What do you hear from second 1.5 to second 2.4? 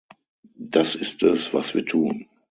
was wir tun.